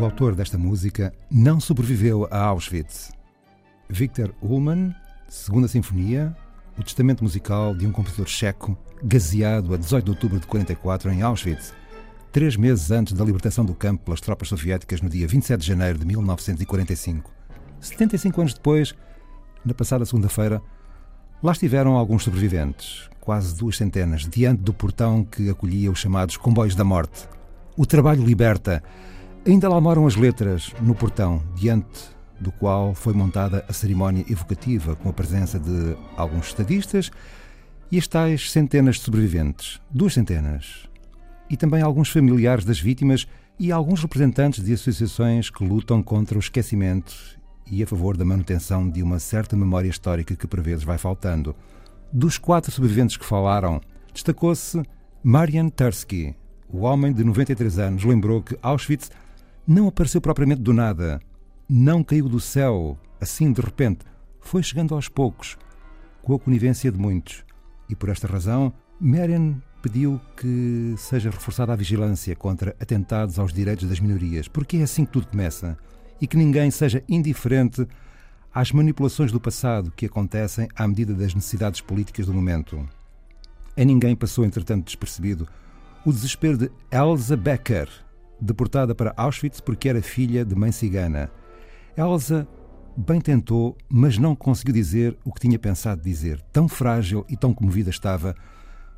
[0.00, 3.12] O autor desta música não sobreviveu a Auschwitz.
[3.88, 4.92] Victor Ullmann,
[5.28, 6.36] Segunda Sinfonia,
[6.76, 11.22] o testamento musical de um compositor checo gaseado a 18 de outubro de 44 em
[11.22, 11.72] Auschwitz,
[12.32, 15.96] três meses antes da libertação do campo pelas tropas soviéticas no dia 27 de janeiro
[15.96, 17.30] de 1945.
[17.80, 18.94] 75 anos depois,
[19.64, 20.60] na passada segunda-feira,
[21.40, 26.74] lá estiveram alguns sobreviventes, quase duas centenas, diante do portão que acolhia os chamados comboios
[26.74, 27.28] da morte.
[27.76, 28.82] O trabalho liberta.
[29.46, 32.08] Ainda lá moram as letras, no portão, diante
[32.40, 37.10] do qual foi montada a cerimónia evocativa, com a presença de alguns estadistas
[37.92, 40.88] e as tais centenas de sobreviventes, duas centenas,
[41.50, 46.40] e também alguns familiares das vítimas e alguns representantes de associações que lutam contra o
[46.40, 47.14] esquecimento
[47.70, 51.54] e a favor da manutenção de uma certa memória histórica que por vezes vai faltando.
[52.10, 53.78] Dos quatro sobreviventes que falaram,
[54.10, 54.82] destacou-se
[55.22, 56.34] Marian Tursky.
[56.72, 59.10] O homem de 93 anos lembrou que Auschwitz
[59.66, 61.20] não apareceu propriamente do nada,
[61.68, 64.04] não caiu do céu, assim de repente,
[64.40, 65.56] foi chegando aos poucos,
[66.22, 67.44] com a conivência de muitos.
[67.88, 73.88] E por esta razão, Marian pediu que seja reforçada a vigilância contra atentados aos direitos
[73.88, 75.76] das minorias, porque é assim que tudo começa,
[76.20, 77.86] e que ninguém seja indiferente
[78.54, 82.88] às manipulações do passado que acontecem à medida das necessidades políticas do momento.
[83.76, 85.48] A ninguém passou, entretanto, despercebido
[86.04, 87.88] o desespero de Elsa Becker,
[88.44, 91.30] deportada para Auschwitz porque era filha de mãe cigana.
[91.96, 92.46] Elsa
[92.96, 96.40] bem tentou, mas não conseguiu dizer o que tinha pensado dizer.
[96.52, 98.34] Tão frágil e tão comovida estava,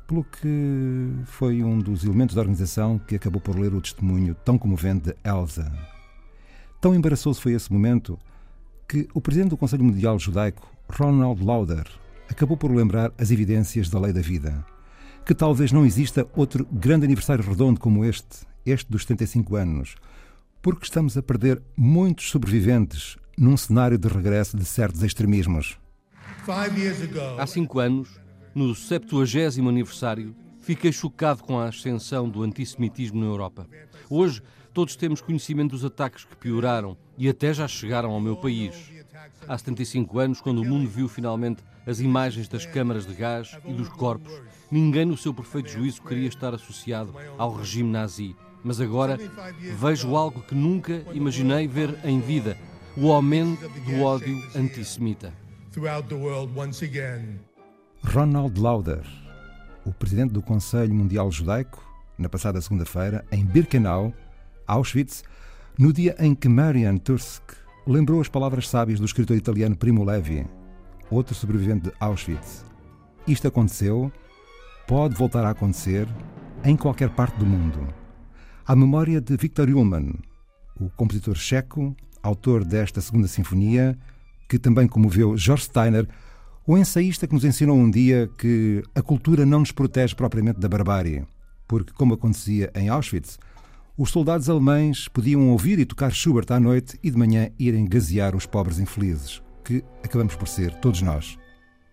[0.07, 4.57] pelo que foi um dos elementos da organização que acabou por ler o testemunho tão
[4.57, 5.71] comovente de Elsa.
[6.79, 8.19] Tão embaraçoso foi esse momento
[8.87, 11.85] que o presidente do Conselho Mundial Judaico, Ronald Lauder,
[12.29, 14.65] acabou por lembrar as evidências da lei da vida.
[15.25, 19.95] Que talvez não exista outro grande aniversário redondo como este, este dos 75 anos,
[20.61, 25.77] porque estamos a perder muitos sobreviventes num cenário de regresso de certos extremismos.
[27.37, 28.19] Há cinco anos,
[28.53, 33.67] no 70 aniversário, fiquei chocado com a ascensão do antissemitismo na Europa.
[34.09, 34.41] Hoje,
[34.73, 38.91] todos temos conhecimento dos ataques que pioraram e até já chegaram ao meu país.
[39.47, 43.73] Há 75 anos, quando o mundo viu finalmente as imagens das câmaras de gás e
[43.73, 44.33] dos corpos,
[44.69, 48.35] ninguém no seu perfeito juízo queria estar associado ao regime nazi.
[48.67, 49.17] Mas agora
[49.79, 52.57] vejo algo que nunca imaginei ver em vida:
[52.97, 55.33] o aumento do ódio antissemita.
[58.03, 59.05] Ronald Lauder,
[59.85, 61.81] o presidente do Conselho Mundial Judaico,
[62.17, 64.13] na passada segunda-feira, em Birkenau,
[64.67, 65.23] Auschwitz,
[65.79, 67.43] no dia em que Marian Tursk
[67.87, 70.45] lembrou as palavras sábias do escritor italiano Primo Levi,
[71.09, 72.65] outro sobrevivente de Auschwitz.
[73.25, 74.11] Isto aconteceu,
[74.85, 76.05] pode voltar a acontecer
[76.65, 78.06] em qualquer parte do mundo.
[78.67, 80.15] A memória de Viktor Ullmann,
[80.77, 83.97] o compositor checo, autor desta segunda sinfonia,
[84.49, 86.05] que também comoveu George Steiner,
[86.65, 90.67] o ensaísta que nos ensinou um dia que a cultura não nos protege propriamente da
[90.67, 91.25] barbárie,
[91.65, 93.39] porque, como acontecia em Auschwitz,
[93.97, 98.35] os soldados alemães podiam ouvir e tocar Schubert à noite e de manhã irem gasear
[98.35, 101.37] os pobres infelizes, que acabamos por ser todos nós.